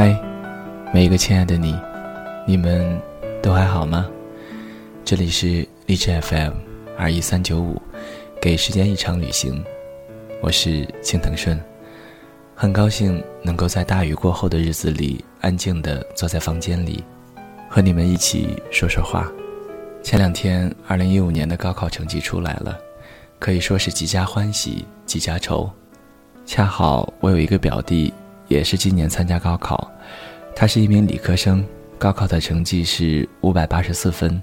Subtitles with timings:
[0.00, 0.16] 嗨，
[0.94, 1.76] 每一个亲爱的你，
[2.46, 3.02] 你们
[3.42, 4.08] 都还好吗？
[5.04, 6.52] 这里是荔枝 FM
[6.96, 7.82] 二一三九五，
[8.40, 9.60] 给时间一场旅行，
[10.40, 11.60] 我是青藤顺，
[12.54, 17.02] 很高兴能够在大雨过后的日子里，安静的坐在房间里，
[17.68, 19.28] 和你们一起说说话。
[20.04, 22.78] 前两天，二零一五年的高考成绩出来了，
[23.40, 25.68] 可以说是几家欢喜几家愁。
[26.46, 28.14] 恰好我有一个表弟。
[28.48, 29.90] 也是今年参加高考，
[30.56, 31.64] 他是一名理科生，
[31.98, 34.42] 高考的成绩是五百八十四分，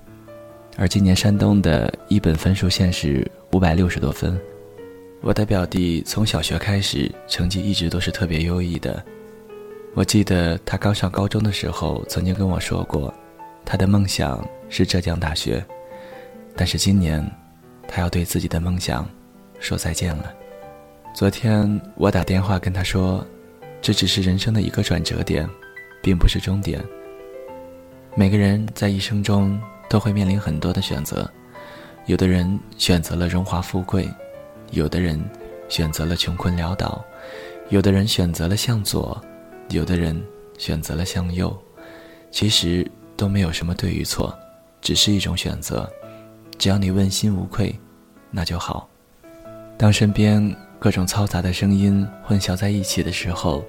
[0.77, 4.39] 而今年山东的一本分数线是五百六十多分。
[5.21, 9.03] 我的表弟从小学开始成绩一直都是特别优异的，
[9.95, 13.11] 我记得他刚上高中的时候曾经跟我说过，
[13.65, 15.65] 他的梦想是浙江大学，
[16.55, 17.27] 但是今年，
[17.87, 19.09] 他要对自己的梦想
[19.59, 20.31] 说再见了。
[21.15, 23.25] 昨天我打电话跟他说。
[23.85, 25.47] 这只是人生的一个转折点，
[26.01, 26.83] 并不是终点。
[28.15, 31.31] 每个人在一生中都会面临很多的选择，
[32.07, 34.09] 有的人选择了荣华富贵，
[34.71, 35.23] 有的人
[35.69, 37.05] 选择了穷困潦倒，
[37.69, 39.23] 有的人选择了向左，
[39.69, 40.19] 有的人
[40.57, 41.55] 选择了向右。
[42.31, 44.35] 其实都没有什么对与错，
[44.81, 45.87] 只是一种选择。
[46.57, 47.71] 只要你问心无愧，
[48.31, 48.89] 那就好。
[49.77, 50.41] 当身边
[50.79, 53.63] 各种嘈杂的声音混淆在一起的时候，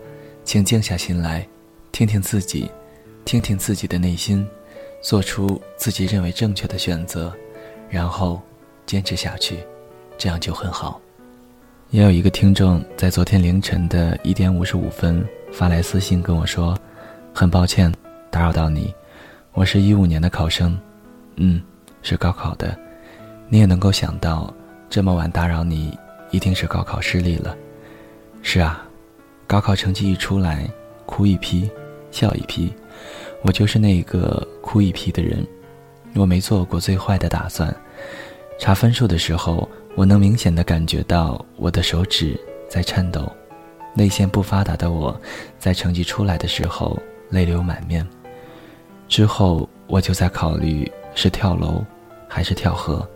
[0.44, 1.46] 请静下心来，
[1.92, 2.70] 听听自己，
[3.24, 4.46] 听听自己的内心，
[5.00, 7.32] 做出自己认为正确的选择，
[7.88, 8.40] 然后
[8.84, 9.58] 坚持下去，
[10.18, 11.00] 这样就很好。
[11.90, 16.76] 也有一个听众在昨天凌晨的一点五十五分发来私信跟我说
[17.32, 17.92] ：“很抱歉
[18.28, 18.92] 打扰到你，
[19.52, 20.76] 我是一五年的考生，
[21.36, 21.62] 嗯，
[22.02, 22.76] 是高考的。
[23.48, 24.52] 你也能够想到，
[24.90, 25.96] 这么晚打扰你，
[26.36, 27.56] 一定是高考失利了。
[28.42, 28.82] 是啊。”
[29.48, 30.68] 高考成绩一出来，
[31.06, 31.70] 哭一批，
[32.10, 32.72] 笑一批，
[33.42, 35.46] 我就是那个哭一批的人。
[36.16, 37.72] 我没做过最坏的打算。
[38.58, 42.36] 查分数的时候，我能明显的感觉到我的手指
[42.68, 43.32] 在颤抖。
[43.94, 45.18] 内线不发达的我，
[45.60, 47.00] 在成绩出来的时候
[47.30, 48.04] 泪流满面。
[49.06, 51.84] 之后我就在考虑是跳楼，
[52.26, 53.08] 还是跳河。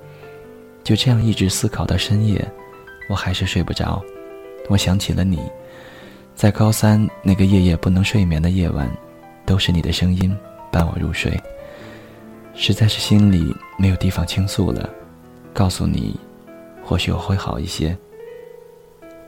[0.84, 2.49] 就这样一直思考到深夜，
[3.10, 4.00] 我还是睡不着。
[4.69, 5.41] 我想起了你。
[6.37, 8.91] 在高三那个夜夜不能睡眠的夜晚，
[9.44, 10.34] 都是你的声音
[10.71, 11.38] 伴我入睡。
[12.54, 14.88] 实在是心里没有地方倾诉了，
[15.53, 16.19] 告诉你，
[16.82, 17.94] 或许我会好一些。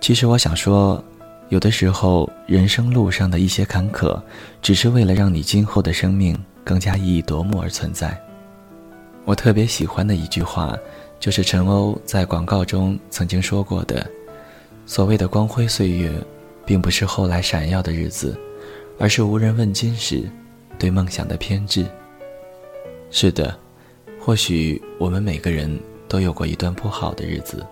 [0.00, 1.02] 其实我想说，
[1.50, 4.18] 有的时候人生路上的一些坎坷，
[4.62, 8.18] 只是为了让你今后的生命更加熠熠夺目而存在。
[9.24, 10.74] 我特别喜欢的一句话，
[11.22, 14.04] 就是陈欧在广告中曾经说过的
[14.86, 16.12] ：“所谓的光辉岁月。”
[16.64, 18.38] 并不是后来闪耀的日子，
[18.96, 20.22] 而是无人问津时，
[20.78, 21.84] 对梦想的偏执。
[23.10, 23.58] 是的，
[24.20, 27.66] 或许我们每个人都有过一段不好的日子，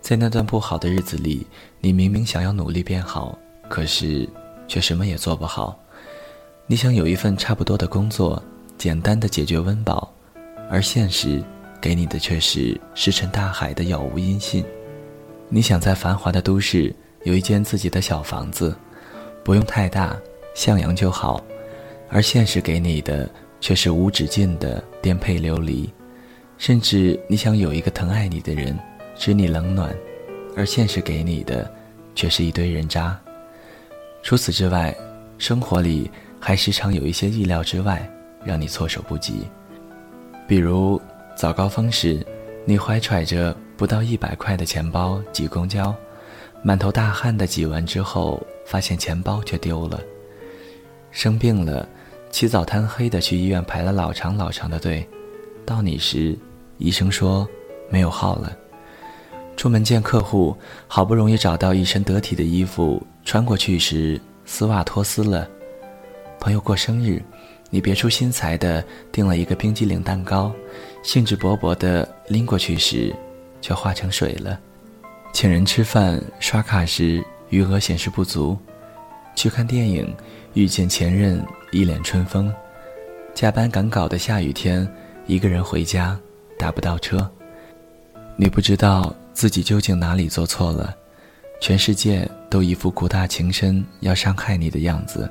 [0.00, 1.44] 在那段不好的日子里，
[1.80, 3.36] 你明明想要努力变好，
[3.68, 4.26] 可是
[4.68, 5.76] 却什么也做不好。
[6.68, 8.40] 你想有一份差不多的工作，
[8.78, 10.08] 简单的解决温饱，
[10.70, 11.42] 而现实
[11.80, 14.64] 给你的却是石沉大海的杳无音信。
[15.48, 16.94] 你想在繁华的都市。
[17.24, 18.74] 有一间自己的小房子，
[19.42, 20.16] 不用太大，
[20.54, 21.44] 向阳就好。
[22.08, 23.28] 而现实给你的
[23.60, 25.92] 却是无止境的颠沛流离，
[26.58, 28.78] 甚至你想有一个疼爱你的人，
[29.16, 29.92] 知你冷暖，
[30.56, 31.70] 而现实给你的
[32.14, 33.18] 却是一堆人渣。
[34.22, 34.96] 除此之外，
[35.36, 38.08] 生活里还时常有一些意料之外，
[38.44, 39.42] 让你措手不及。
[40.46, 41.02] 比如
[41.38, 42.18] 早高峰时，
[42.64, 45.94] 你怀揣着不到一百块的钱包挤公交。
[46.62, 50.00] 满头大汗的挤完之后，发现钱包却丢了。
[51.12, 51.88] 生病了，
[52.32, 55.08] 起早贪黑的去医院排了老长老长的队，
[55.64, 56.36] 到你时，
[56.78, 57.48] 医生说
[57.88, 58.52] 没有号了。
[59.56, 60.56] 出门见客户，
[60.88, 65.48] 好不容易找到一身得体的衣服穿过去时，丝袜脱丝了。
[66.40, 67.22] 朋友过生日，
[67.70, 70.52] 你别出心裁的订了一个冰激凌蛋糕，
[71.08, 73.16] 兴致勃勃的拎过去时，
[73.62, 74.60] 却化成水了。
[75.32, 78.54] 请人吃饭刷卡时余额显示不足，
[79.34, 80.14] 去看电影
[80.52, 82.52] 遇见前任一脸春风，
[83.32, 84.86] 加班赶稿的下雨天
[85.26, 86.14] 一个人回家
[86.58, 87.26] 打不到车，
[88.36, 90.94] 你不知道自己究竟哪里做错了，
[91.58, 95.26] 全世界都一副苦大情深要伤害你的样子。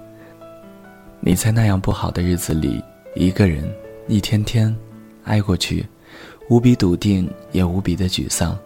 [1.20, 2.84] 你在那样不好的日子里
[3.16, 3.72] 一个人
[4.08, 4.76] 一天天
[5.28, 5.86] 挨过去，
[6.50, 8.58] 无比笃定也无比的沮丧。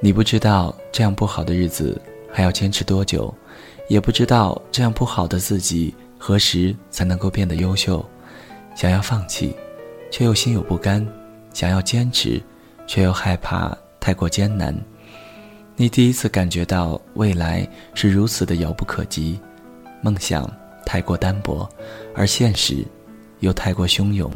[0.00, 2.00] 你不知道这样不好的日子
[2.32, 3.32] 还要坚持多久，
[3.88, 8.04] 也不知道这样不好的自己何时才能够变得优秀？
[8.74, 9.54] 想要放弃，
[10.10, 11.04] 却又心有不甘；
[11.52, 12.40] 想要坚持，
[12.86, 14.74] 却又害怕太过艰难。
[15.76, 19.38] 你第一次感觉到未来是如此的遥不可及，
[20.02, 20.50] 梦想
[20.86, 21.68] 太过单薄，
[22.14, 22.84] 而现实
[23.40, 24.30] 又太过汹涌。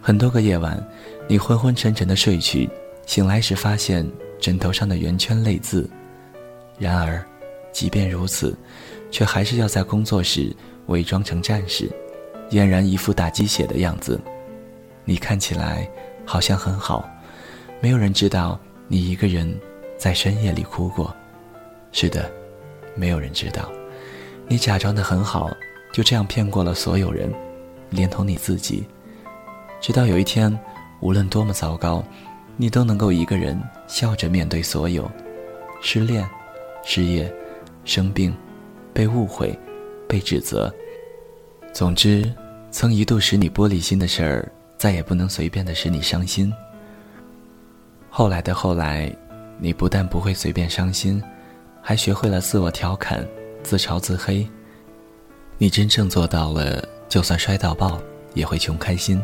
[0.00, 0.82] 很多个夜晚，
[1.28, 2.68] 你昏昏沉沉的睡去，
[3.06, 4.08] 醒来时发现
[4.40, 5.88] 枕头上的圆圈泪渍。
[6.78, 7.22] 然而，
[7.72, 8.56] 即便如此，
[9.10, 10.54] 却还是要在工作时
[10.86, 11.90] 伪装成战士，
[12.50, 14.20] 俨然一副打鸡血的样子。
[15.04, 15.88] 你看起来
[16.24, 17.08] 好像很好，
[17.80, 18.58] 没有人知道
[18.88, 19.54] 你一个人。
[19.98, 21.14] 在深夜里哭过，
[21.92, 22.32] 是的，
[22.94, 23.70] 没有人知道，
[24.48, 25.50] 你假装的很好，
[25.92, 27.30] 就这样骗过了所有人，
[27.90, 28.82] 连同你自己。
[29.80, 30.56] 直到有一天，
[31.00, 32.04] 无论多么糟糕，
[32.56, 35.10] 你都能够一个人笑着面对所有：
[35.80, 36.28] 失恋、
[36.84, 37.32] 失业、
[37.84, 38.34] 生病、
[38.92, 39.58] 被误会、
[40.08, 40.72] 被指责。
[41.72, 42.30] 总之，
[42.70, 46.52] 曾一度使你玻璃心的事儿，再也不能随便的使你伤心。
[48.08, 49.10] 后来的后来。
[49.62, 51.22] 你不但不会随便伤心，
[51.82, 53.28] 还学会了自我调侃、
[53.62, 54.48] 自嘲自黑。
[55.58, 58.00] 你真正做到了，就算摔到爆
[58.32, 59.20] 也会穷开心，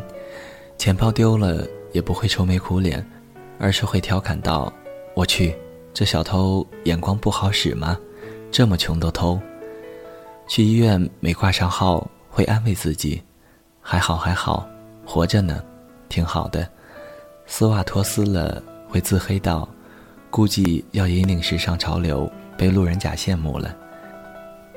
[0.77, 3.05] 钱包丢了也不会愁眉苦脸，
[3.59, 4.71] 而是会调侃道
[5.15, 5.55] ：“我去，
[5.93, 7.97] 这小偷眼光不好使吗？
[8.51, 9.39] 这么穷都偷。”
[10.47, 13.21] 去医院没挂上号，会安慰自己
[13.81, 14.65] ：“还好还好，
[15.05, 15.61] 活着呢，
[16.07, 16.67] 挺好的。”
[17.47, 19.67] 丝袜脱丝了，会自黑道。
[20.29, 23.69] 估计要引领时尚潮流，被路人甲羡慕了；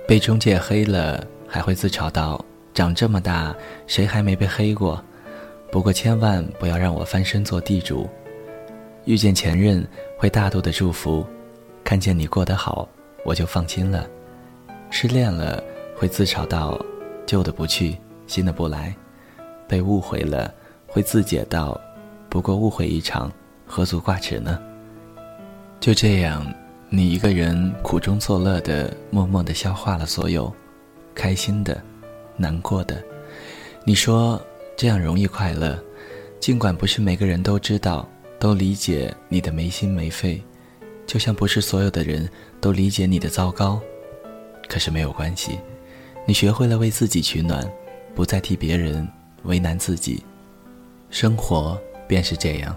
[0.09, 2.43] 被中介黑了，还会自嘲道
[2.73, 3.55] ：“长这么大，
[3.87, 5.05] 谁还没被黑过？”
[5.71, 8.09] 不过千万不要让我翻身做地主。
[9.05, 9.87] 遇见前任
[10.19, 11.25] 会大度的祝福，
[11.83, 12.89] 看见你过得好，
[13.25, 14.07] 我就放心了。
[14.91, 15.63] 失恋了
[15.97, 16.79] 会自嘲到
[17.25, 17.97] ：“旧的不去，
[18.27, 18.95] 新的不来。”
[19.69, 20.53] 被误会了
[20.87, 21.81] 会自解到
[22.29, 23.31] ：“不过误会一场，
[23.65, 24.61] 何足挂齿呢？”
[25.79, 26.45] 就这样，
[26.89, 30.53] 你一个人苦中作乐的，默默的消化了所有，
[31.15, 31.81] 开心的，
[32.37, 33.03] 难过的。
[33.85, 34.39] 你说
[34.81, 35.79] 这样容易快乐，
[36.41, 40.43] 尽管不是每个人都知道、都理解你的没心没肺，
[41.07, 42.27] 就像不是所有的人
[42.63, 43.79] 都理解你的糟糕。
[44.71, 45.59] 可是没有关系，
[46.25, 47.63] 你学会了为自己取暖，
[48.15, 49.07] 不再替别人
[49.43, 50.25] 为难自己。
[51.11, 51.79] 生活
[52.09, 52.75] 便是这样，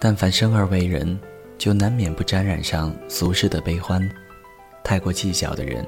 [0.00, 1.16] 但凡生而为人。
[1.56, 4.10] 就难免不沾染上俗世的悲欢，
[4.82, 5.86] 太过计较的人，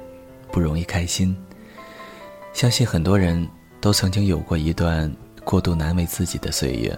[0.53, 1.37] 不容易开心。
[2.53, 3.45] 相信很多人
[3.81, 5.11] 都曾经有过一段
[5.45, 6.97] 过度难为自己的岁月，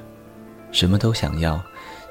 [0.72, 1.62] 什么都想要，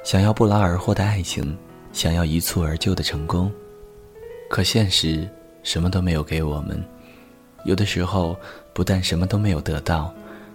[0.03, 1.57] 想要不劳而获的爱情，
[1.91, 3.51] 想要一蹴而就的成功，
[4.50, 5.27] 可现实
[5.63, 6.83] 什么都没有给我们。
[7.65, 8.35] 有的时候，
[8.74, 10.13] 不但什么都没有得到，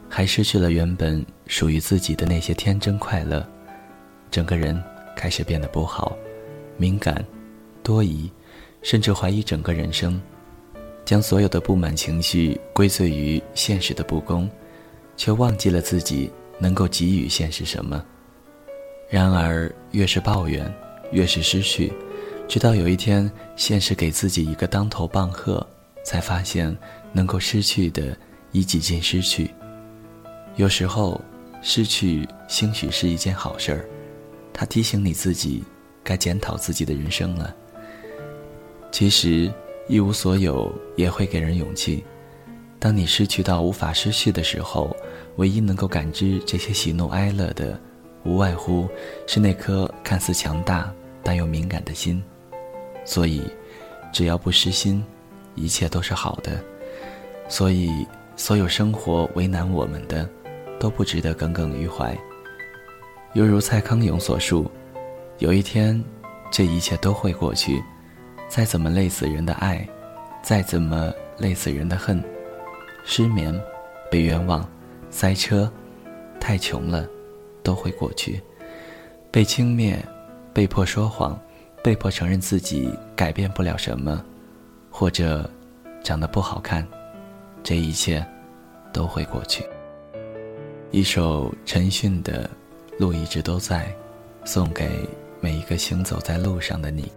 [0.09, 3.47] 还失去了原本属于自己的那些天真快乐，
[4.31, 4.83] 整个人。
[5.17, 6.17] 开始变得不好，
[6.77, 7.27] 敏感、
[7.83, 8.31] 多疑，
[8.83, 10.23] 甚至怀疑整个人生，
[11.05, 14.49] 将所有的不满情绪归罪于现实的不公，
[15.19, 18.03] 却忘记了自己能够给予现实什么。
[19.11, 20.73] 然而，越是抱怨，
[21.13, 21.93] 越是失去，
[22.47, 25.67] 直到有一天，现实给自己一个当头棒喝，
[26.05, 26.75] 才发现
[27.13, 28.17] 能够失去的
[28.53, 29.51] 已几近失去。
[30.57, 31.21] 有时候，
[31.63, 33.85] 失去兴许是一件好事儿。
[34.53, 35.65] 它提醒你自己，
[36.05, 37.55] 该检讨自己的人生了。
[38.93, 39.53] 其实，
[39.89, 42.05] 一无所有也会给人勇气。
[42.79, 44.95] 当你失去到无法失去的时候，
[45.39, 47.81] 唯一能够感知这些喜怒哀乐的，
[48.25, 48.89] 无外乎
[49.27, 50.93] 是那颗看似强大
[51.23, 52.23] 但又敏感的心。
[53.05, 53.43] 所以，
[54.13, 55.03] 只要不失心，
[55.55, 56.63] 一切都是好的。
[57.49, 60.29] 所以，所有生活为难我们的，
[60.79, 62.17] 都不值得耿耿于怀。
[63.35, 64.69] 犹如蔡康永所述，
[65.39, 66.03] 有一天，
[66.51, 67.83] 这一切都会过去。
[68.49, 69.87] 再怎么累死人的爱，
[70.43, 72.23] 再怎么累死人的恨，
[73.05, 73.55] 失眠、
[74.11, 74.67] 被冤枉、
[75.11, 75.71] 塞车、
[76.41, 77.09] 太穷了，
[77.63, 78.41] 都会过去。
[79.31, 79.97] 被轻蔑、
[80.53, 81.39] 被迫说谎、
[81.83, 84.25] 被迫承认自己改变不了什么，
[84.91, 85.49] 或者
[86.03, 86.87] 长得不好看，
[87.63, 88.25] 这一切
[88.93, 89.65] 都会过去。
[90.91, 92.49] 一首陈迅的。
[92.99, 93.95] 路一直都在，
[94.45, 95.09] 送给
[95.41, 97.13] 每一个行走在路上的你。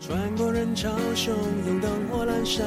[0.00, 1.28] 穿过人潮汹
[1.64, 2.66] 涌，灯火阑珊，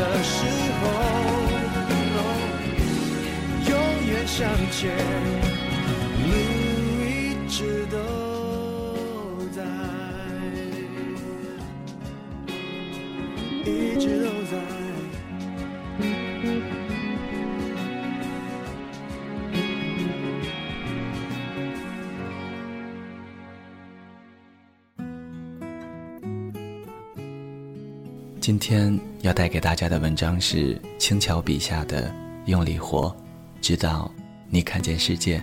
[0.00, 0.46] 的时
[0.80, 0.82] 候
[3.68, 3.72] 永
[4.08, 4.80] 远向前。
[6.26, 6.32] 路
[7.04, 7.98] 一直都
[9.52, 9.62] 在，
[13.66, 13.68] 一
[14.00, 14.52] 直都在。
[28.40, 32.10] 今天要带给大家的文章是轻巧笔下的
[32.46, 33.14] “用力活”，
[33.60, 34.10] 直到
[34.48, 35.42] 你看见世界。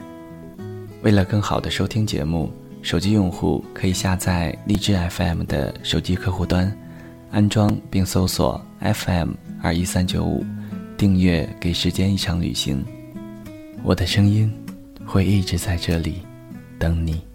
[1.04, 6.76] 为了更好的收听节目，手机用户可以下载荔枝 FM 的手机客户端，
[7.30, 10.44] 安装并搜索 FM 二一三九五，
[10.98, 12.84] 订阅《给时间一场旅行》。
[13.84, 14.52] 我的声音
[15.06, 16.24] 会一直在这里
[16.80, 17.27] 等你。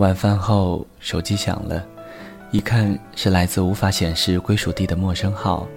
[0.00, 1.86] 晚饭后，手机响了，
[2.52, 5.68] 一看是来自无法显示归属地的陌生号，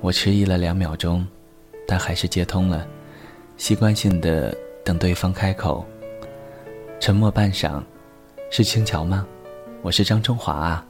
[0.00, 1.26] 我迟疑了两秒钟，
[1.86, 2.86] 但还是接通了，
[3.58, 5.84] 习惯性的等对方开口。
[6.98, 7.82] 沉默半晌，
[8.50, 9.26] 是青桥吗？
[9.82, 10.82] 我是张中华啊。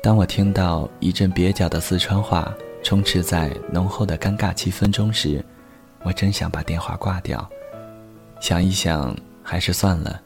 [0.00, 5.44] 当我听到一阵蹩脚的四川话充斥在浓厚的尴尬气氛中时，
[6.04, 7.44] 我真想把电话挂掉。
[8.38, 9.12] 想一想，
[9.42, 10.22] 还是算了。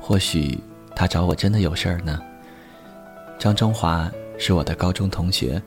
[0.00, 0.56] 或许
[1.00, 2.20] 他找我真的有事儿呢。
[3.38, 5.60] 张中华是我的高中同学，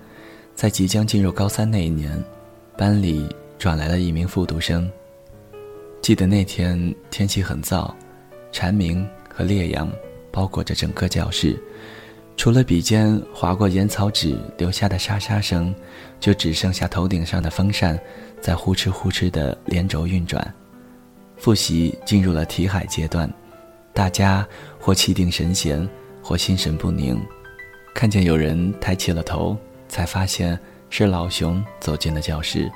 [0.53, 2.23] 在即将进入高三那一年，
[2.77, 4.87] 班里转来了一名复读生。
[6.03, 7.91] 记得那天天气很燥，
[8.51, 9.91] 蝉鸣和烈阳
[10.31, 11.59] 包裹着整个教室，
[12.37, 15.73] 除了笔尖划过烟草纸留下的沙沙声，
[16.19, 17.99] 就只剩下头顶上的风扇
[18.39, 20.53] 在呼哧呼哧的连轴运转。
[21.37, 23.27] 复习进入了题海阶段，
[23.93, 24.45] 大家
[24.79, 25.87] 或气定神闲，
[26.21, 27.21] 或心神不宁。
[27.93, 29.55] 看见有人抬起了头，
[29.87, 30.59] 才发现
[30.89, 32.71] 是老熊走进了教室，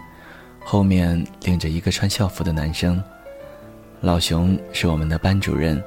[0.63, 3.03] 后面领着一个穿校服的男生。
[4.01, 5.83] 老熊是我们的班主任，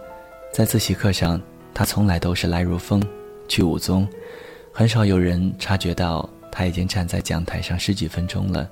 [0.52, 1.40] 在自习课上，
[1.72, 3.00] 他从来都是来如风，
[3.46, 4.08] 去无踪，
[4.72, 8.68] 很少有人察觉到他已经站在讲台上十几分钟了。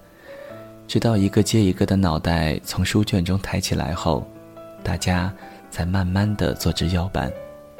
[0.88, 4.28] 直到一个接一个的脑袋从书卷中抬起来后，
[4.82, 5.32] 大家
[5.70, 7.32] 才慢慢的坐直腰板，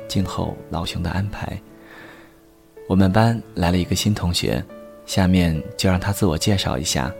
[0.06, 1.58] 静候老熊的安排。
[2.88, 4.64] 我们班来了一个新同学，
[5.04, 7.12] 下面就让他自我介绍一下，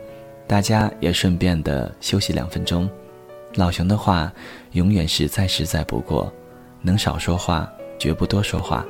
[0.47, 2.89] 大家也顺便的休息两分钟。
[3.55, 4.31] 老熊的话，
[4.71, 6.31] 永远是再实在不过，
[6.81, 8.85] 能少说话，绝不多说话。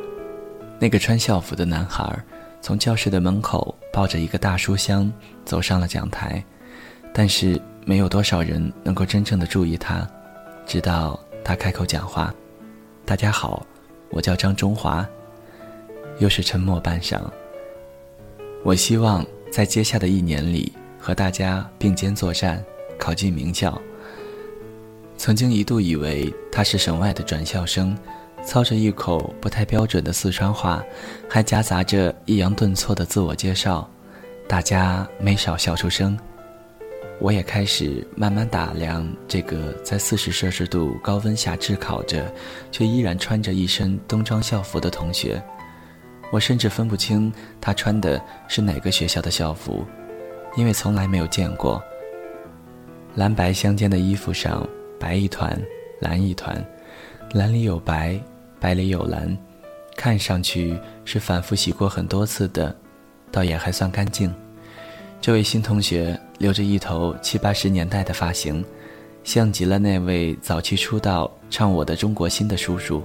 [0.79, 2.17] 那个穿校服的男孩，
[2.61, 5.11] 从教室的门口抱着一个大书箱
[5.43, 6.43] 走上了讲台，
[7.13, 10.07] 但是没有多少人能够真正的注意他，
[10.65, 12.33] 直到他开口讲话
[13.05, 13.65] ：“大家好，
[14.09, 15.07] 我叫张中华。”
[16.19, 17.19] 又是沉默半晌。
[18.63, 22.63] 我希望在接下的一年里和大家并肩作战，
[22.97, 23.81] 考进名校。
[25.17, 27.97] 曾经一度以为他是省外的转校生，
[28.43, 30.83] 操着一口不太标准的四川话，
[31.29, 33.89] 还夹杂着抑扬顿挫的自我介绍，
[34.47, 36.19] 大家没少笑出声。
[37.19, 42.33] 我也开始慢慢打量这个在四十摄氏度高温下炙烤着，
[42.71, 45.41] 却依然穿着一身冬装校服的同学。
[46.31, 49.85] 我甚至分不清他穿的是哪个学校的校服，
[50.55, 51.83] 因为从来没有见过。
[53.15, 54.67] 蓝白相间的衣服上。
[54.99, 55.57] 白一团，
[56.01, 56.61] 蓝一团，
[57.31, 58.19] 蓝里有白，
[58.59, 59.33] 白里有蓝，
[59.95, 62.75] 看上去是反复洗过很多次的，
[63.31, 64.29] 倒也还算干净。
[65.21, 68.65] 这位新同学留着一头七八十年代的发型，
[69.23, 73.03] 像极了那位早期出道唱《我的中国心》的叔叔。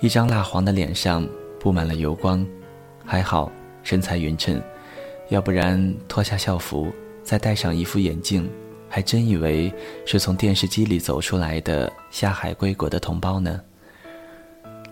[0.00, 1.26] 一张蜡黄的脸上
[1.58, 2.46] 布满了油光，
[3.04, 3.50] 还好
[3.82, 4.62] 身材匀称，
[5.30, 8.48] 要不然脱下校服，再戴上一副眼镜。
[8.86, 9.72] 还真以为
[10.06, 13.60] 是从电视机里走出来的下海归国的同胞呢。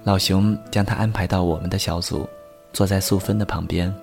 [0.02, 2.28] 老熊将他安排到我们的小组，
[2.72, 3.94] 坐在素芬的旁边。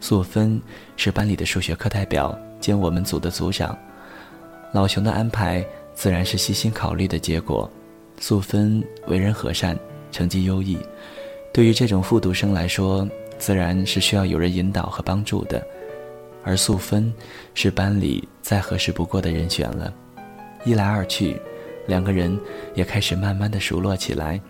[0.00, 0.60] 素芬
[0.96, 3.76] 是班里的数学课代表兼我们组的组长。
[4.72, 5.62] 老熊的安排
[5.94, 7.70] 自然是细心考虑的结果。
[8.18, 9.78] 素芬为人和善，
[10.10, 10.78] 成绩优异，
[11.52, 15.62] 对于这种复读生来说，自然是需要有人引导和帮助的。
[16.42, 17.12] 而素芬
[17.52, 19.92] 是班里再合适不过的人选了，
[20.64, 21.38] 一来二去，
[21.86, 22.34] 两个人
[22.72, 24.40] 也开始慢慢的熟络起来。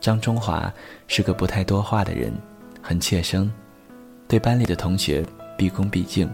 [0.00, 0.72] 张中华
[1.06, 2.32] 是个不太多话的人，
[2.82, 3.48] 很怯生，
[4.26, 5.24] 对班里的同学
[5.56, 6.28] 毕恭毕敬，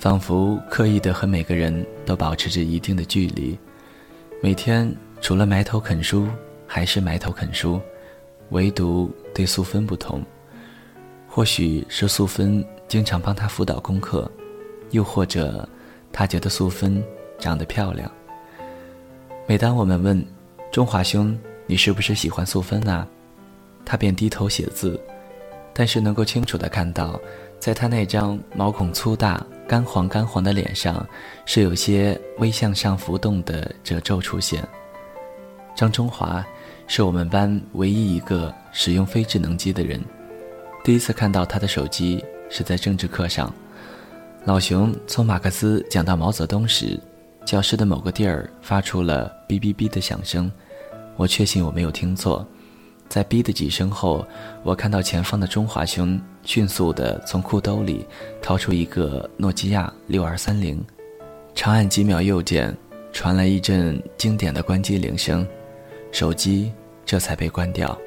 [0.00, 3.56] 仿佛刻意的和每个人都保持着一定的距离。
[4.42, 6.26] 每天除了埋头啃书，
[6.66, 7.78] 还是埋头啃书，
[8.48, 10.24] 唯独对素芬不同。
[11.28, 12.64] 或许是素芬。
[12.88, 14.28] 经常帮他辅导功课，
[14.90, 15.68] 又或者，
[16.10, 17.00] 他觉得素芬
[17.38, 18.10] 长得漂亮。
[19.46, 20.26] 每当我们问
[20.72, 23.06] 中华兄，你是不是喜欢素芬啊？
[23.84, 25.00] 他便低头写字，
[25.72, 27.20] 但是能够清楚的看到，
[27.60, 31.06] 在他那张毛孔粗大、干黄干黄的脸上，
[31.46, 34.66] 是有些微向上浮动的褶皱出现。
[35.76, 36.44] 张中华
[36.88, 40.04] 是我们班唯一一个使用非智能机的人，
[40.82, 42.20] 第一次看到他的手机。
[42.52, 43.54] 是在政治课上，
[44.44, 46.98] 老熊从马克思讲到毛泽东时，
[47.44, 50.50] 教室的某个地儿发出了哔哔哔的响声。
[51.14, 52.44] 我确信我没有听错，
[53.10, 54.26] 在哔的几声后，
[54.62, 58.06] 我看到前方的中华兄迅速地从裤兜里
[58.40, 60.82] 掏出一个诺基亚六二三零，
[61.54, 62.74] 长按几秒右键，
[63.12, 65.46] 传来一阵经典的关机铃声，
[66.10, 66.72] 手机
[67.04, 67.98] 这才被关掉。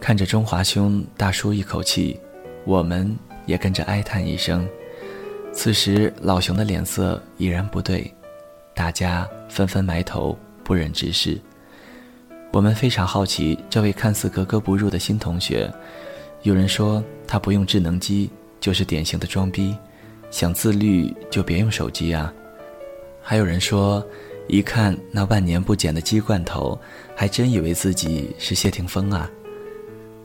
[0.00, 2.18] 看着中华兄大舒一口气，
[2.64, 3.14] 我们。
[3.46, 4.68] 也跟着哀叹一声。
[5.52, 8.12] 此时，老熊的脸色已然不对，
[8.74, 11.40] 大家纷纷埋头不忍直视。
[12.56, 15.70] 我们非常好奇这位看似格格不入的新同学。
[16.40, 19.76] 有人说他不用智能机就是典型的装逼，
[20.30, 22.32] 想自律就别用手机啊。
[23.20, 24.02] 还有人说，
[24.48, 26.80] 一看那万年不减的鸡冠头，
[27.14, 29.30] 还真以为自己是谢霆锋啊。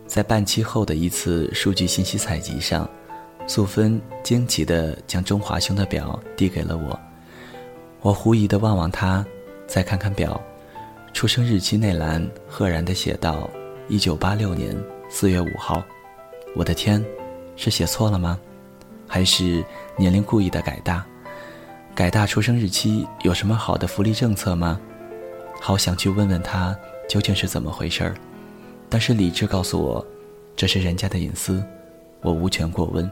[0.08, 2.90] 在半期后的一次数据信息采集上，
[3.46, 6.98] 素芬惊奇地将中华兄的表递给了我。
[8.00, 9.26] 我狐疑地望望他，
[9.68, 10.42] 再看看表，
[11.14, 13.50] 出生日期那栏赫然地写道：
[13.88, 14.76] 一九八六年
[15.10, 15.84] 四月五号。
[16.56, 17.04] 我的天，
[17.56, 18.40] 是写错了吗？
[19.08, 19.64] 还是
[19.98, 21.06] 年龄故意的改大？
[21.94, 24.80] 改大出生日期有什么好的福利政策吗？
[25.60, 26.76] 好想去问问他
[27.08, 28.16] 究竟是怎么回事儿，
[28.90, 30.06] 但是理智告诉我，
[30.56, 31.64] 这是人家的隐私，
[32.22, 33.10] 我无权过问。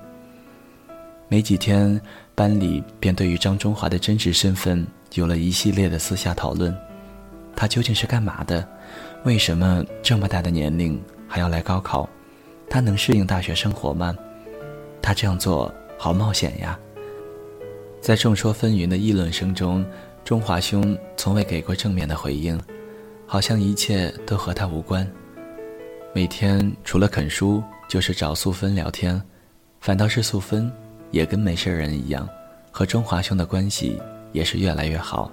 [1.28, 2.00] 没几天，
[2.34, 6.76] 班里便对于张中华的真实身份有了一系列的私下讨论。
[7.60, 8.66] 他究竟是干嘛的？
[9.26, 12.08] 为什么这么大的年龄还要来高考？
[12.70, 14.16] 他能适应大学生活吗？
[15.02, 16.80] 他这样做好冒险呀！
[18.00, 19.86] 在众说纷纭的议论声中，
[20.24, 22.58] 中华兄从未给过正面的回应，
[23.26, 25.06] 好像一切都和他无关。
[26.14, 29.22] 每天除了啃书，就是找素芬聊天，
[29.82, 30.72] 反倒是素芬。
[31.12, 32.26] 也跟没事人一样，
[32.72, 34.00] 和中华兄的关系
[34.32, 35.30] 也是越来越好。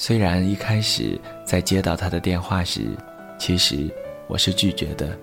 [0.00, 2.96] 虽然一开始在接到他的电话时，
[3.36, 3.90] 其实
[4.28, 5.18] 我是拒绝的，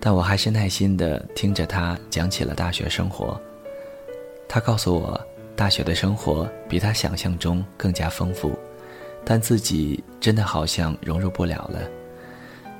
[0.00, 3.40] 但我还是耐心地听着他讲起了大学生活。
[4.48, 8.58] 他告诉我，大学的生活比他想象中更加丰富，
[9.24, 11.88] 但自己真的好像融入不了了。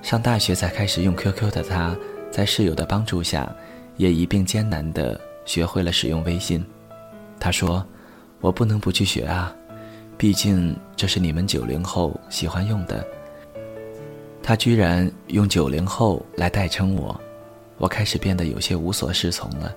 [0.02, 1.96] 上大学才开始用 QQ 的他，
[2.32, 3.48] 在室友的帮助下，
[3.96, 5.18] 也一并艰难地。
[5.44, 6.64] 学会了使用微信，
[7.40, 7.84] 他说
[8.40, 9.52] ：“我不能不去学啊，
[10.22, 13.04] 毕竟这是你们九零后喜欢用的。”
[14.40, 17.20] 他居然用“九零后”来代称我，
[17.76, 19.74] 我开始变得有些无所适从了，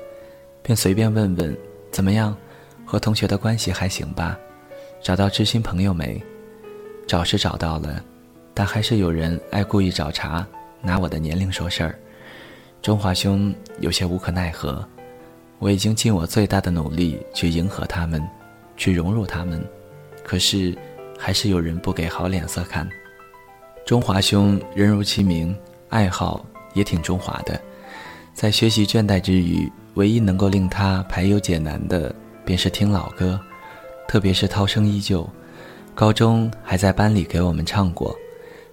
[0.62, 1.58] 便随便问问
[1.90, 2.38] ：“怎么样？
[2.86, 4.38] 和同学的关系还行吧？
[5.02, 6.22] 找到知心朋友没？”
[7.08, 8.00] 找是找到了，
[8.54, 10.46] 但还是有人爱故意找茬，
[10.80, 11.98] 拿我的年龄说事儿。
[12.84, 14.88] 中华兄有些无可奈何。
[15.58, 18.22] 我已经尽我最大的努力去迎合他们，
[18.78, 19.60] 去融入他们，
[20.26, 20.76] 可是，
[21.20, 22.90] 还是有人不给好脸色看。
[23.86, 25.56] 中华兄人如其名，
[25.90, 27.62] 爱好也挺中华的，
[28.34, 33.40] 在学习倦怠之余，唯一能够令他排忧解难的，便是听老歌，
[34.08, 35.30] 特别是涛声依旧。
[35.94, 38.14] 高中还在班里给我们唱过，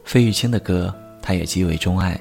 [0.05, 2.19] 费玉清的歌，他也极为钟爱。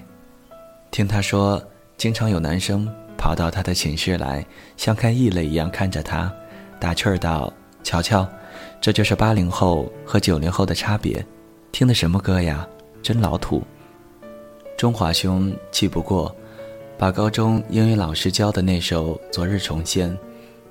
[0.91, 1.63] 听他说，
[1.95, 2.87] 经常有男生。
[3.17, 4.43] 跑到他的寝室来，
[4.77, 6.33] 像看异类一样看着他，
[6.79, 8.27] 打趣儿道：“瞧瞧，
[8.81, 11.23] 这就是八零后和九零后的差别。
[11.71, 12.67] 听的什么歌呀？
[13.03, 13.61] 真老土。”
[14.75, 16.35] 中华兄气不过，
[16.97, 20.11] 把高中英语老师教的那首《昨日重现》，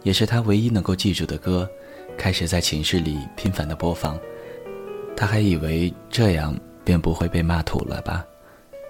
[0.02, 1.70] 也是他唯一能够记住的歌，
[2.18, 4.18] 开始在寝室里频繁的播放。
[5.16, 8.24] 他还以为这样便不会被骂土了吧，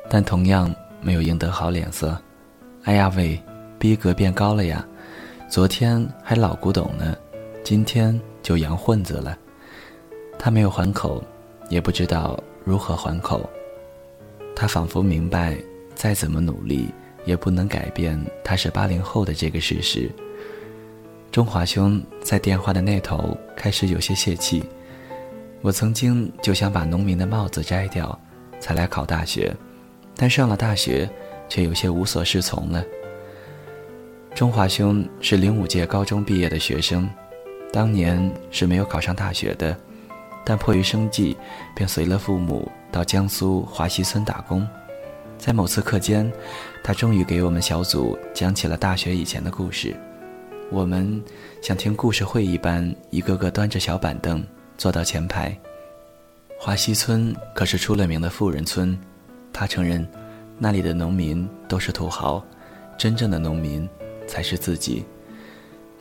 [0.08, 2.18] 但同样没有赢得好脸色。
[2.84, 3.38] 哎呀喂！
[3.78, 4.86] 逼格变高了呀，
[5.48, 7.16] 昨天还老古董呢，
[7.64, 9.36] 今天就洋混子了。
[10.38, 11.22] 他没有还口，
[11.68, 13.48] 也不知道如何还口。
[14.56, 15.56] 他仿佛明白，
[15.94, 16.88] 再怎么努力
[17.24, 20.10] 也不能改变他是八零后的这个事实。
[21.30, 24.62] 中华兄在电话的那头开始有些泄气。
[25.62, 28.18] 我曾经就想把农民的帽子摘掉，
[28.58, 29.54] 才来考大学，
[30.16, 31.08] 但上了大学，
[31.48, 32.82] 却有些无所适从了。
[34.34, 37.08] 中华兄是零五届高中毕业的学生，
[37.72, 39.76] 当年是没有考上大学的，
[40.44, 41.36] 但迫于生计，
[41.74, 44.66] 便随了父母到江苏华西村打工。
[45.38, 46.30] 在某次课间，
[46.82, 49.94] 他终于给我们小组讲起了大学以前的故事。
[50.70, 51.22] 我们
[51.62, 54.44] 像听故事会一般，一个个端着小板凳
[54.76, 55.56] 坐到前排。
[56.58, 58.98] 华西村可是出了名的富人村，
[59.52, 60.06] 他承认，
[60.58, 62.44] 那里的农民都是土豪，
[62.98, 63.88] 真正的农民。
[64.30, 65.04] 才是自己。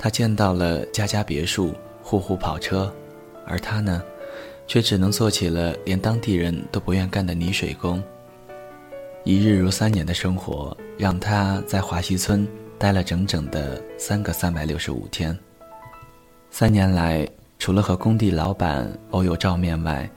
[0.01, 2.91] 他见到了家家别墅、户户跑车，
[3.45, 4.01] 而他呢，
[4.65, 8.01] 却只能做起了连当地人都不愿干的泥水工。
[9.25, 15.38] 一日如三年的生活，让他在华西村待了整整的三个三百六十五天。
[16.49, 17.27] 三年来，
[17.59, 20.09] 除了和工地老板偶有照面外，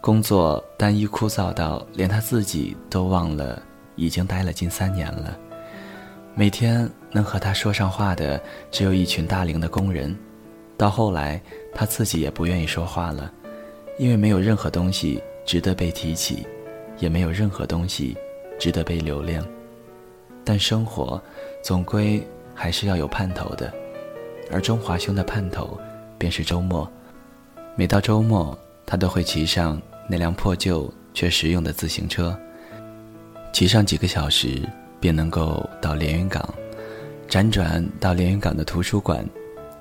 [0.00, 3.60] 工作单一枯燥到连他自己都忘了
[3.96, 5.36] 已经待了近三年了。
[6.36, 8.42] 每天能和他说上话的，
[8.72, 10.14] 只有一群大龄的工人。
[10.76, 11.40] 到后来，
[11.72, 13.32] 他自己也不愿意说话了，
[13.98, 16.44] 因为没有任何东西值得被提起，
[16.98, 18.16] 也没有任何东西
[18.58, 19.40] 值得被留恋。
[20.44, 21.22] 但生活
[21.62, 22.20] 总归
[22.52, 23.72] 还是要有盼头的，
[24.50, 25.78] 而中华兄的盼头
[26.18, 26.90] 便是周末。
[27.76, 32.36] 每到周末，他都会骑上那辆破旧却实用的自行车，
[33.52, 34.60] 骑上几个小时
[35.04, 36.42] 便能够到连云港，
[37.28, 39.22] 辗转到连云港的图书馆，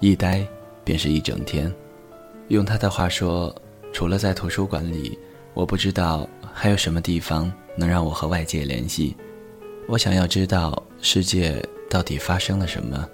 [0.01, 0.45] 一待
[0.83, 1.73] 便是一整天。
[2.49, 3.55] 用他的话说，
[3.93, 5.17] 除了在图书馆里，
[5.53, 9.15] 我不知道还有什么地方能让我和外界联系。
[9.87, 13.07] 我想要知道世界到底发生了什么，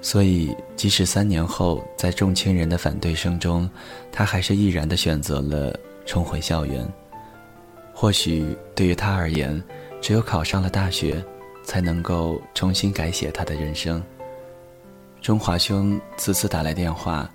[0.00, 3.68] 所以即使三年后在众亲人的反对声中，
[4.12, 5.76] 他还是毅然地选择了
[6.06, 6.88] 重回校园。
[7.92, 9.60] 或许对于他而言，
[10.00, 11.24] 只有考上了大学，
[11.64, 14.02] 才能够重新改写他的人生。
[15.20, 17.28] 中华兄此次打来电话，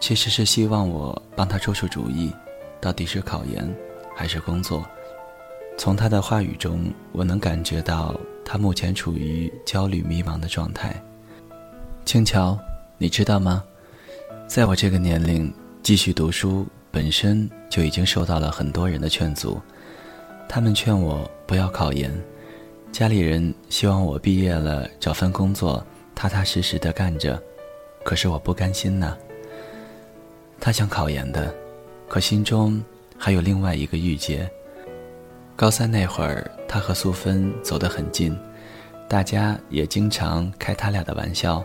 [0.00, 2.32] 其实是希望我帮他出出主意，
[2.80, 3.72] 到底是考研
[4.14, 4.84] 还是工作。
[5.76, 11.00] 从他的话语中，我能感觉到他目前处于焦虑迷茫的状态。
[12.04, 12.58] 青桥，
[12.98, 13.62] 你知道吗？
[14.48, 15.52] 在我这个年龄，
[15.82, 19.60] 继续读书本身就已经受到了很多人的劝阻。
[20.48, 22.12] 他们劝我不要考研，
[22.92, 25.82] 家里人希望我毕业了找份工作，
[26.14, 27.42] 踏踏实实的干着。
[28.04, 29.16] 可是我不甘心呐。
[30.60, 31.54] 他想考研的，
[32.06, 32.84] 可心中
[33.16, 34.46] 还有另外一个郁结。
[35.56, 38.38] 高三那会儿，他和素芬走得很近，
[39.08, 41.64] 大家也经常开他俩的玩笑。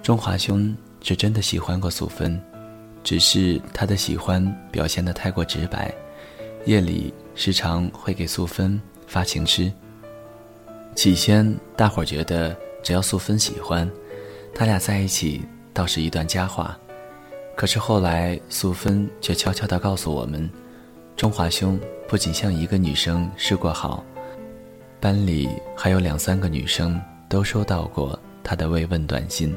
[0.00, 0.72] 中华兄
[1.02, 2.40] 是真的喜欢过素芬，
[3.02, 5.92] 只是他的喜欢表现得太过直白，
[6.66, 9.72] 夜里时常会给素芬发情诗。
[10.94, 13.90] 起先大伙儿觉得只要素芬喜欢，
[14.54, 16.78] 他俩在一起倒是一段佳话。
[17.56, 20.48] 可是后来素芬却悄悄地告诉我们，
[21.16, 21.80] 中华兄。
[22.08, 24.04] 不仅向一个女生示过好，
[25.00, 29.52] 班里还有两三个女生都收到过他的慰问短信。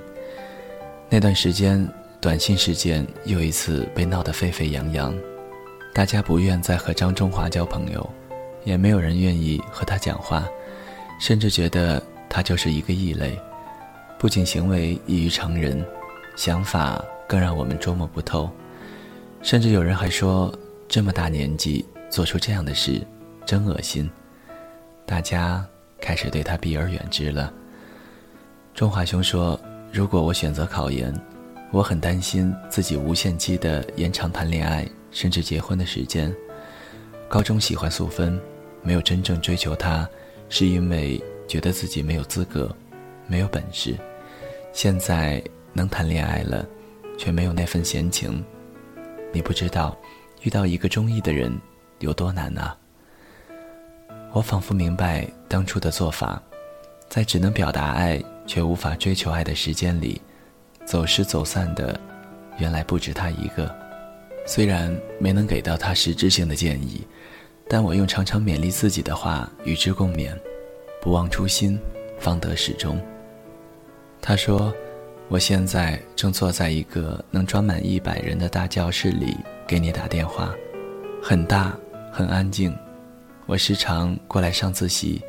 [1.10, 1.88] 那段时间，
[2.20, 5.16] 短信事件又一次被闹得沸沸扬扬，
[5.94, 8.10] 大家不愿再和张中华交朋友，
[8.64, 10.48] 也没有人愿意和他讲话，
[11.20, 13.38] 甚至觉得他就是一个异类，
[14.18, 15.86] 不仅行为异于常人，
[16.36, 18.50] 想法更让我们捉摸不透，
[19.42, 20.54] 甚至有人还说，
[20.88, 21.86] 这么大年纪。
[22.10, 23.00] 做出这样的事，
[23.46, 24.10] 真恶心。
[25.06, 25.64] 大家
[26.02, 27.54] 开始对他避而远之了。
[28.74, 29.60] 中华兄说
[29.94, 31.14] ：“如果我选择考研，
[31.70, 36.34] 我很担心自己无限期的延长谈恋爱甚至结婚的时间。
[37.28, 38.40] 高中喜欢素芬，
[38.82, 40.08] 没有真正追求她，
[40.50, 42.76] 是因为觉得自己没有资格，
[43.28, 43.96] 没有本事。
[44.74, 45.44] 现在
[45.74, 46.66] 能谈恋爱了，
[47.18, 48.44] 却没有那份闲情。
[49.32, 49.98] 你不知道，
[50.42, 51.56] 遇到一个中意的人。”
[52.00, 52.78] 有多难啊！
[54.32, 56.42] 我仿佛明白当初的做法，
[57.10, 60.22] 在只能表达爱却无法追求爱的时间里，
[60.86, 62.00] 走失走散的，
[62.58, 63.89] 原来不止他一个。
[64.50, 67.06] 虽然没能给到他实质性的建议，
[67.68, 70.36] 但我用常常勉励自己的话与之共勉：
[71.00, 71.80] 不忘初心，
[72.18, 73.00] 方得始终。
[74.20, 74.74] 他说
[75.30, 80.52] ：“我现在正坐在一个能装满一百人的大教室里，给你打电话，
[81.22, 81.78] 很大。”
[82.12, 82.76] 很安静，
[83.46, 85.22] 我时常过来上自习。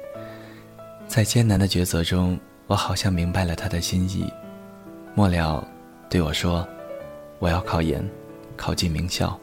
[1.06, 4.24] 在艰难的抉择中，我好像明白了他的心意。
[5.14, 5.62] 末了，
[6.08, 6.66] 对我说
[7.38, 8.02] ：“我要考研，
[8.60, 9.40] 考进名校。”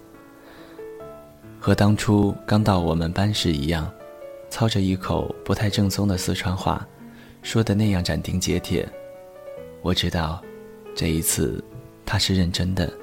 [1.59, 3.91] 和当初刚到我们班时一样，
[4.47, 6.87] 操着一口不太正宗的四川话，
[7.41, 8.87] 说的那样斩钉截铁。
[9.81, 10.39] 我知道，
[10.95, 11.63] 这一次
[12.05, 12.93] 他是认真的，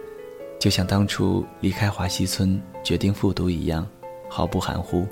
[0.60, 3.84] 就像当初离开华西村决定复读一样。
[4.28, 5.06] 毫不含糊。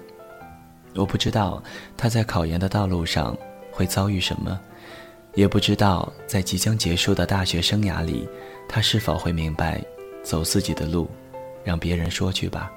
[0.94, 1.62] 我不知道
[1.96, 3.36] 他在考研的道路上
[3.70, 4.58] 会遭遇什么，
[5.34, 8.28] 也不知道在即将结束的大学生涯里，
[8.68, 9.80] 他是否会明白，
[10.22, 11.08] 走自己的路，
[11.64, 12.72] 让别人说去吧。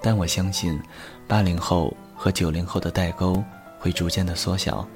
[0.00, 0.80] 但我相信，
[1.26, 3.42] 八零后和九零后的代沟
[3.78, 4.86] 会逐渐的缩小，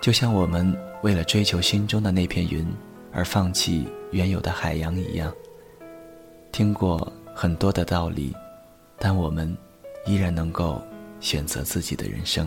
[0.00, 2.66] 就像我们为了追求心中的那片云
[3.12, 5.32] 而放弃原有的海洋一样。
[6.52, 8.34] 听过很多的道理，
[8.98, 9.56] 但我们。
[10.06, 10.82] 依然能够
[11.18, 12.46] 选择自己的人生。